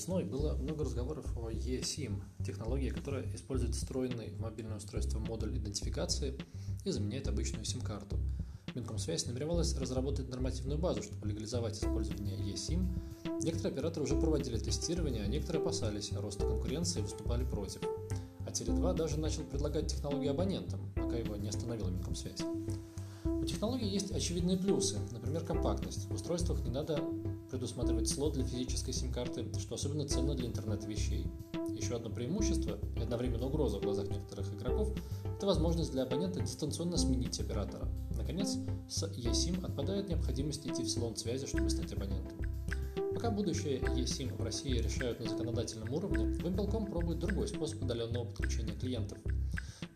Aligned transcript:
весной 0.00 0.24
было 0.24 0.54
много 0.54 0.84
разговоров 0.84 1.26
о 1.36 1.50
eSIM, 1.50 2.22
технологии, 2.42 2.88
которая 2.88 3.30
использует 3.34 3.74
встроенный 3.74 4.30
в 4.30 4.40
мобильное 4.40 4.78
устройство 4.78 5.18
модуль 5.18 5.54
идентификации 5.58 6.38
и 6.86 6.90
заменяет 6.90 7.28
обычную 7.28 7.66
сим-карту. 7.66 8.16
Минкомсвязь 8.74 9.26
намеревалась 9.26 9.76
разработать 9.76 10.30
нормативную 10.30 10.78
базу, 10.78 11.02
чтобы 11.02 11.28
легализовать 11.28 11.76
использование 11.76 12.38
eSIM. 12.38 12.86
Некоторые 13.42 13.74
операторы 13.74 14.06
уже 14.06 14.16
проводили 14.16 14.56
тестирование, 14.56 15.22
а 15.22 15.26
некоторые 15.26 15.60
опасались 15.60 16.12
роста 16.12 16.46
конкуренции 16.46 17.00
и 17.00 17.02
выступали 17.02 17.44
против. 17.44 17.82
А 18.46 18.50
Теле2 18.50 18.94
даже 18.94 19.20
начал 19.20 19.42
предлагать 19.42 19.88
технологию 19.88 20.30
абонентам, 20.30 20.80
пока 20.94 21.18
его 21.18 21.36
не 21.36 21.48
остановила 21.48 21.90
Минкомсвязь. 21.90 22.40
У 23.24 23.44
технологии 23.44 23.88
есть 23.88 24.12
очевидные 24.12 24.56
плюсы, 24.56 24.98
например, 25.12 25.44
компактность. 25.44 26.08
В 26.08 26.14
устройствах 26.14 26.62
не 26.64 26.70
надо 26.70 27.02
предусматривать 27.50 28.08
слот 28.08 28.34
для 28.34 28.44
физической 28.44 28.92
сим-карты, 28.92 29.46
что 29.58 29.74
особенно 29.74 30.06
ценно 30.08 30.34
для 30.34 30.46
интернета 30.46 30.86
вещей. 30.86 31.26
Еще 31.70 31.96
одно 31.96 32.10
преимущество 32.10 32.78
и 32.96 33.00
одновременно 33.00 33.46
угроза 33.46 33.78
в 33.78 33.82
глазах 33.82 34.08
некоторых 34.08 34.52
игроков– 34.54 34.92
это 35.36 35.46
возможность 35.46 35.92
для 35.92 36.04
абонента 36.04 36.40
дистанционно 36.40 36.96
сменить 36.96 37.38
оператора. 37.40 37.88
Наконец, 38.16 38.56
с 38.88 39.02
eSIM 39.04 39.64
отпадает 39.64 40.08
необходимость 40.08 40.66
идти 40.66 40.82
в 40.82 40.90
салон 40.90 41.16
связи, 41.16 41.46
чтобы 41.46 41.70
стать 41.70 41.92
абонентом. 41.92 42.38
Пока 43.14 43.30
будущее 43.30 43.80
eSIM 43.80 44.36
в 44.36 44.42
России 44.42 44.78
решают 44.78 45.20
на 45.20 45.28
законодательном 45.28 45.92
уровне, 45.92 46.24
Wimbelcom 46.42 46.90
пробует 46.90 47.18
другой 47.18 47.48
способ 47.48 47.82
удаленного 47.82 48.24
подключения 48.24 48.72
клиентов– 48.72 49.18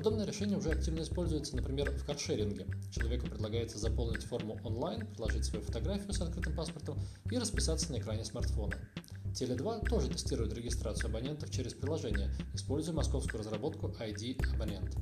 Подобное 0.00 0.24
решение 0.24 0.56
уже 0.56 0.70
активно 0.70 1.02
используется, 1.02 1.54
например, 1.54 1.90
в 1.90 2.06
каршеринге. 2.06 2.66
Человеку 2.90 3.26
предлагается 3.26 3.76
заполнить 3.76 4.24
форму 4.24 4.58
онлайн, 4.64 5.06
приложить 5.06 5.44
свою 5.44 5.62
фотографию 5.62 6.14
с 6.14 6.22
открытым 6.22 6.56
паспортом 6.56 6.98
и 7.30 7.36
расписаться 7.36 7.92
на 7.92 7.98
экране 7.98 8.24
смартфона. 8.24 8.76
Теле2 9.34 9.90
тоже 9.90 10.08
тестирует 10.08 10.54
регистрацию 10.54 11.10
абонентов 11.10 11.50
через 11.50 11.74
приложение, 11.74 12.30
используя 12.54 12.94
московскую 12.94 13.40
разработку 13.40 13.88
ID 13.88 14.42
абонент. 14.54 14.96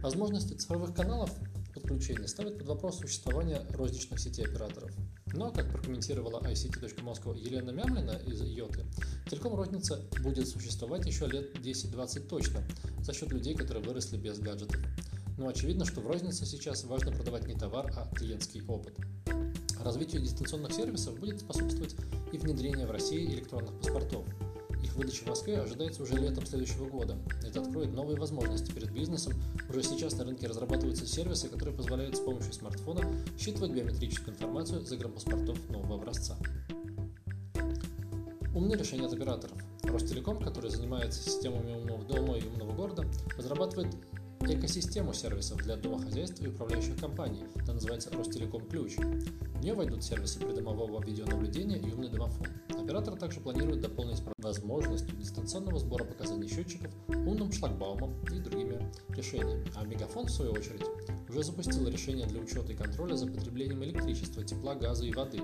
Возможности 0.00 0.54
цифровых 0.54 0.94
каналов 0.94 1.36
подключения 1.74 2.28
ставят 2.28 2.56
под 2.56 2.68
вопрос 2.68 3.00
существование 3.00 3.66
розничных 3.70 4.20
сетей 4.20 4.44
операторов. 4.44 4.92
Но, 5.32 5.50
как 5.52 5.70
прокомментировала 5.70 6.40
ict.moscow 6.40 7.38
Елена 7.38 7.70
Мямлина 7.70 8.20
из 8.26 8.42
Йоты, 8.42 8.84
телеком 9.28 9.54
розница 9.54 10.00
будет 10.22 10.48
существовать 10.48 11.06
еще 11.06 11.26
лет 11.26 11.56
10-20 11.58 12.28
точно, 12.28 12.62
за 13.00 13.12
счет 13.12 13.30
людей, 13.30 13.54
которые 13.54 13.84
выросли 13.84 14.16
без 14.16 14.38
гаджетов. 14.38 14.80
Но 15.38 15.48
очевидно, 15.48 15.84
что 15.84 16.00
в 16.00 16.06
рознице 16.06 16.44
сейчас 16.46 16.84
важно 16.84 17.12
продавать 17.12 17.46
не 17.46 17.54
товар, 17.54 17.92
а 17.96 18.12
клиентский 18.14 18.62
опыт. 18.66 18.96
Развитию 19.82 20.20
дистанционных 20.20 20.72
сервисов 20.72 21.18
будет 21.18 21.40
способствовать 21.40 21.96
и 22.32 22.38
внедрение 22.38 22.86
в 22.86 22.90
России 22.90 23.26
электронных 23.26 23.78
паспортов– 23.78 24.26
выдача 25.00 25.24
в 25.24 25.28
Москве 25.28 25.58
ожидается 25.58 26.02
уже 26.02 26.14
летом 26.16 26.44
следующего 26.44 26.86
года. 26.86 27.16
Это 27.42 27.62
откроет 27.62 27.92
новые 27.94 28.18
возможности 28.18 28.70
перед 28.70 28.92
бизнесом. 28.92 29.32
Уже 29.70 29.82
сейчас 29.82 30.12
на 30.18 30.24
рынке 30.24 30.46
разрабатываются 30.46 31.06
сервисы, 31.06 31.48
которые 31.48 31.74
позволяют 31.74 32.16
с 32.16 32.20
помощью 32.20 32.52
смартфона 32.52 33.02
считывать 33.38 33.72
биометрическую 33.72 34.34
информацию 34.34 34.84
загранпаспортов 34.84 35.58
нового 35.70 35.94
образца. 35.94 36.36
Умные 38.54 38.76
решения 38.76 39.06
от 39.06 39.14
операторов. 39.14 39.56
Ростелеком, 39.84 40.38
который 40.38 40.70
занимается 40.70 41.22
системами 41.22 41.72
умного 41.72 42.04
дома 42.04 42.36
и 42.36 42.46
умного 42.46 42.72
города, 42.72 43.06
разрабатывает 43.38 43.94
экосистему 44.40 45.14
сервисов 45.14 45.62
для 45.62 45.76
домохозяйств 45.76 46.42
и 46.42 46.48
управляющих 46.48 46.98
компаний. 47.00 47.44
Это 47.56 47.72
называется 47.72 48.10
Ростелеком 48.10 48.66
Ключ. 48.66 48.96
В 48.96 49.62
нее 49.62 49.72
войдут 49.72 50.04
сервисы 50.04 50.40
придомового 50.40 51.02
видеонаблюдения 51.02 51.78
и 51.78 51.90
умный 51.90 52.10
домофон. 52.10 52.46
Оператор 52.90 53.14
также 53.14 53.38
планирует 53.38 53.82
дополнить 53.82 54.20
возможностью 54.38 55.16
дистанционного 55.16 55.78
сбора 55.78 56.02
показаний 56.02 56.48
счетчиков, 56.48 56.92
умным 57.06 57.52
шлагбаумом 57.52 58.20
и 58.32 58.40
другими 58.40 58.84
решениями. 59.10 59.64
А 59.76 59.84
Мегафон, 59.84 60.26
в 60.26 60.30
свою 60.30 60.50
очередь, 60.50 60.82
уже 61.28 61.44
запустил 61.44 61.86
решение 61.86 62.26
для 62.26 62.40
учета 62.40 62.72
и 62.72 62.74
контроля 62.74 63.14
за 63.14 63.28
потреблением 63.28 63.84
электричества, 63.84 64.42
тепла, 64.42 64.74
газа 64.74 65.06
и 65.06 65.12
воды, 65.12 65.40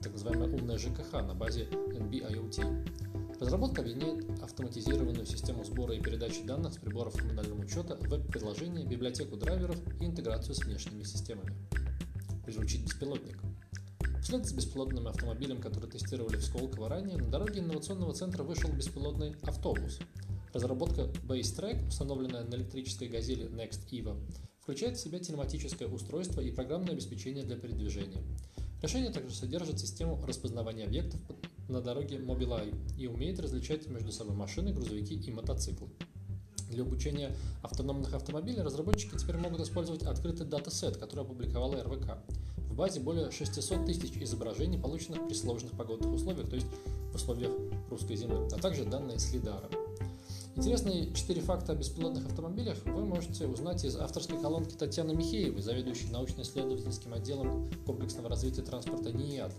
так 0.00 0.12
называемое 0.12 0.48
умное 0.54 0.78
ЖКХ 0.78 1.12
на 1.12 1.34
базе 1.34 1.68
NB-IoT. 1.70 3.40
Разработка 3.40 3.82
объединяет 3.82 4.42
автоматизированную 4.42 5.26
систему 5.26 5.64
сбора 5.64 5.92
и 5.92 6.00
передачи 6.00 6.44
данных 6.44 6.72
с 6.72 6.78
приборов 6.78 7.14
коммунального 7.14 7.60
учета, 7.60 7.98
веб-приложение, 8.00 8.86
библиотеку 8.86 9.36
драйверов 9.36 9.76
и 10.00 10.06
интеграцию 10.06 10.54
с 10.54 10.64
внешними 10.64 11.02
системами. 11.02 11.52
Приручить 12.46 12.84
беспилотник. 12.84 13.36
Вслед 14.26 14.44
с 14.44 14.52
беспилотным 14.52 15.06
автомобилем, 15.06 15.60
который 15.60 15.88
тестировали 15.88 16.36
в 16.36 16.44
Сколково 16.44 16.88
ранее, 16.88 17.16
на 17.16 17.28
дороге 17.28 17.60
инновационного 17.60 18.12
центра 18.12 18.42
вышел 18.42 18.68
беспилотный 18.72 19.36
автобус. 19.42 20.00
Разработка 20.52 21.02
Base 21.28 21.56
Track, 21.56 21.86
установленная 21.86 22.42
на 22.42 22.56
электрической 22.56 23.06
газели 23.06 23.48
Next 23.48 23.88
EVO, 23.88 24.20
включает 24.60 24.96
в 24.96 25.00
себя 25.00 25.20
телематическое 25.20 25.86
устройство 25.86 26.40
и 26.40 26.50
программное 26.50 26.94
обеспечение 26.94 27.44
для 27.44 27.54
передвижения. 27.54 28.20
Решение 28.82 29.12
также 29.12 29.32
содержит 29.32 29.78
систему 29.78 30.20
распознавания 30.26 30.86
объектов 30.86 31.20
на 31.68 31.80
дороге 31.80 32.16
Mobileye 32.16 32.74
и 32.98 33.06
умеет 33.06 33.38
различать 33.38 33.86
между 33.86 34.10
собой 34.10 34.34
машины, 34.34 34.72
грузовики 34.72 35.14
и 35.14 35.30
мотоциклы. 35.30 35.88
Для 36.68 36.82
обучения 36.82 37.30
автономных 37.62 38.12
автомобилей 38.12 38.60
разработчики 38.60 39.16
теперь 39.16 39.36
могут 39.36 39.60
использовать 39.60 40.02
открытый 40.02 40.48
датасет, 40.48 40.96
который 40.96 41.20
опубликовала 41.20 41.80
РВК. 41.84 42.18
Базе 42.76 43.00
более 43.00 43.30
600 43.30 43.86
тысяч 43.86 44.12
изображений, 44.20 44.78
полученных 44.78 45.26
при 45.26 45.34
сложных 45.34 45.72
погодных 45.72 46.12
условиях, 46.12 46.48
то 46.48 46.56
есть 46.56 46.66
в 47.10 47.14
условиях 47.14 47.52
русской 47.88 48.16
зимы, 48.16 48.46
а 48.52 48.58
также 48.58 48.84
данные 48.84 49.18
с 49.18 49.32
лидара. 49.32 49.68
Интересные 50.56 51.12
четыре 51.14 51.40
факта 51.40 51.72
о 51.72 51.74
беспилотных 51.74 52.26
автомобилях 52.26 52.76
вы 52.84 53.04
можете 53.04 53.46
узнать 53.46 53.84
из 53.84 53.96
авторской 53.96 54.38
колонки 54.40 54.74
Татьяны 54.74 55.14
Михеевой, 55.14 55.62
заведующей 55.62 56.10
научно-исследовательским 56.10 57.14
отделом 57.14 57.70
комплексного 57.86 58.28
развития 58.28 58.62
транспорта 58.62 59.10
НИАД. 59.10 59.52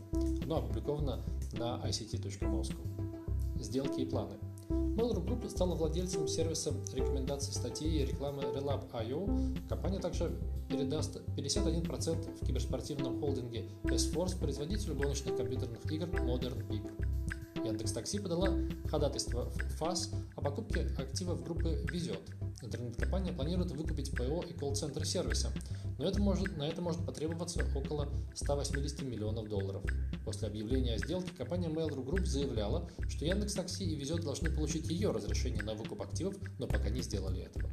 Оно 0.44 0.58
опубликовано 0.58 1.24
на 1.54 1.82
ict.moscow. 1.88 3.62
Сделки 3.62 4.02
и 4.02 4.06
планы. 4.06 4.38
Mail.ru 4.70 5.24
Group 5.24 5.50
стала 5.50 5.76
владельцем 5.76 6.28
сервиса 6.28 6.74
рекомендаций 6.94 7.54
статей 7.54 8.02
и 8.02 8.06
рекламы 8.06 8.44
Relab.io. 8.44 9.68
Компания 9.70 10.00
также 10.00 10.38
передаст 10.70 11.18
51% 11.36 12.42
в 12.42 12.46
киберспортивном 12.46 13.20
холдинге 13.20 13.70
S-Force 13.86 14.38
производителю 14.38 14.96
гоночных 14.96 15.38
компьютерных 15.38 15.92
игр 15.92 16.06
Modern 16.08 16.68
Peak. 16.68 17.66
Яндекс 17.66 17.92
Такси 17.92 18.20
подала 18.20 18.50
ходатайство 18.90 19.50
в 19.50 19.78
ФАС 19.78 20.12
о 20.36 20.42
покупке 20.42 20.88
активов 20.98 21.44
группы 21.44 21.86
«Везет». 21.92 22.22
Интернет-компания 22.62 23.34
планирует 23.34 23.72
выкупить 23.72 24.12
ПО 24.16 24.44
и 24.48 24.54
колл-центр 24.54 25.06
сервиса, 25.06 25.52
но 25.98 26.08
это 26.08 26.22
может, 26.22 26.56
на 26.58 26.68
это 26.68 26.82
может 26.82 27.06
потребоваться 27.06 27.66
около 27.76 28.08
180 28.36 29.02
миллионов 29.04 29.48
долларов. 29.50 29.84
После 30.26 30.48
объявления 30.48 30.96
о 30.96 30.98
сделке 30.98 31.32
компания 31.38 31.68
Mail.ru 31.68 32.06
Group 32.06 32.26
заявляла, 32.26 32.90
что 33.10 33.26
Яндекс 33.26 33.54
Такси 33.54 33.86
и 33.86 33.96
Везет 33.96 34.22
должны 34.22 34.50
получить 34.50 34.90
ее 34.90 35.12
разрешение 35.12 35.64
на 35.64 35.74
выкуп 35.74 36.02
активов, 36.02 36.36
но 36.60 36.68
пока 36.68 36.90
не 36.90 37.02
сделали 37.02 37.44
этого. 37.44 37.70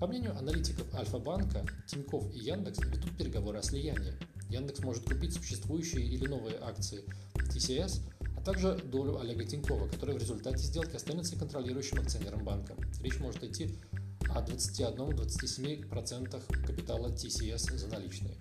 По 0.00 0.06
мнению 0.06 0.36
аналитиков 0.38 0.92
Альфа-банка, 0.94 1.66
Тиньков 1.86 2.32
и 2.34 2.38
Яндекс 2.38 2.78
ведут 2.80 3.16
переговоры 3.16 3.58
о 3.58 3.62
слиянии. 3.62 4.14
Яндекс 4.48 4.80
может 4.80 5.04
купить 5.04 5.34
существующие 5.34 6.04
или 6.06 6.26
новые 6.26 6.56
акции 6.58 7.04
TCS– 7.34 8.02
также 8.48 8.78
долю 8.78 9.18
Олега 9.20 9.44
Тинькова, 9.44 9.88
который 9.88 10.14
в 10.14 10.18
результате 10.18 10.56
сделки 10.56 10.96
останется 10.96 11.36
контролирующим 11.36 12.00
акционером 12.00 12.44
банка. 12.44 12.74
Речь 13.02 13.18
может 13.18 13.44
идти 13.44 13.78
о 14.34 14.42
21-27% 14.42 16.66
капитала 16.66 17.08
TCS 17.08 17.76
за 17.76 17.88
наличные. 17.88 18.36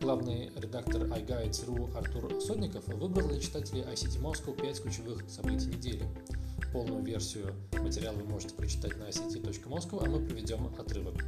Главный 0.00 0.50
редактор 0.56 1.02
iGuides.ru 1.02 1.96
Артур 1.96 2.40
Сотников 2.40 2.88
выбрал 2.88 3.28
для 3.28 3.38
читателей 3.40 3.82
ICT 3.82 4.20
Moscow 4.20 4.58
5 4.58 4.82
ключевых 4.82 5.22
событий 5.28 5.66
недели. 5.66 6.08
Полную 6.72 7.02
версию 7.02 7.54
материала 7.72 8.16
вы 8.16 8.24
можете 8.24 8.54
прочитать 8.54 8.96
на 8.96 9.04
ict.moscow, 9.04 10.02
а 10.04 10.08
мы 10.08 10.24
приведем 10.24 10.66
отрывок. 10.78 11.24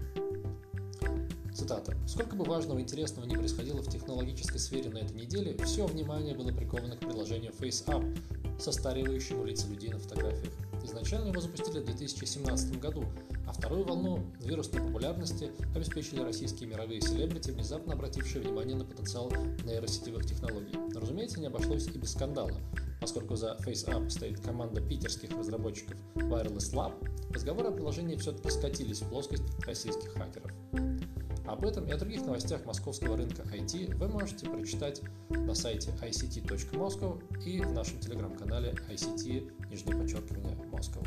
Цитата. 1.54 1.94
«Сколько 2.06 2.36
бы 2.36 2.44
важного 2.44 2.78
и 2.78 2.82
интересного 2.82 3.26
ни 3.26 3.34
происходило 3.34 3.82
в 3.82 3.90
технологической 3.90 4.60
сфере 4.60 4.88
на 4.88 4.98
этой 4.98 5.16
неделе, 5.16 5.56
все 5.64 5.86
внимание 5.86 6.34
было 6.34 6.52
приковано 6.52 6.96
к 6.96 7.00
приложению 7.00 7.52
FaceApp, 7.52 8.60
состаривающему 8.60 9.44
лица 9.44 9.66
людей 9.66 9.90
на 9.90 9.98
фотографиях. 9.98 10.52
Изначально 10.84 11.28
его 11.28 11.40
запустили 11.40 11.80
в 11.80 11.84
2017 11.84 12.78
году, 12.80 13.04
а 13.46 13.52
вторую 13.52 13.84
волну 13.84 14.24
вирусной 14.40 14.82
популярности 14.82 15.50
обеспечили 15.74 16.20
российские 16.20 16.68
мировые 16.68 17.00
селебрити, 17.00 17.50
внезапно 17.50 17.94
обратившие 17.94 18.42
внимание 18.42 18.76
на 18.76 18.84
потенциал 18.84 19.30
нейросетевых 19.64 20.26
технологий. 20.26 20.76
Но, 20.92 21.00
разумеется, 21.00 21.40
не 21.40 21.46
обошлось 21.46 21.86
и 21.88 21.98
без 21.98 22.12
скандала. 22.12 22.56
Поскольку 23.00 23.34
за 23.34 23.56
FaceApp 23.60 24.10
стоит 24.10 24.40
команда 24.40 24.80
питерских 24.80 25.30
разработчиков 25.36 25.96
Wireless 26.14 26.74
Lab, 26.74 26.92
разговоры 27.32 27.68
о 27.68 27.72
приложении 27.72 28.16
все-таки 28.16 28.50
скатились 28.50 29.00
в 29.00 29.08
плоскость 29.08 29.44
российских 29.66 30.12
хакеров. 30.12 30.52
Об 31.50 31.66
этом 31.66 31.84
и 31.86 31.90
о 31.90 31.96
других 31.96 32.24
новостях 32.24 32.64
московского 32.64 33.16
рынка 33.16 33.42
IT 33.42 33.96
вы 33.96 34.06
можете 34.06 34.48
прочитать 34.48 35.02
на 35.30 35.52
сайте 35.52 35.90
ict.moscow 36.00 37.20
и 37.44 37.60
в 37.60 37.72
нашем 37.72 37.98
телеграм-канале 37.98 38.72
ICT, 38.88 39.68
нижнее 39.68 39.96
подчеркивание, 39.96 40.56
Moscow. 40.70 41.04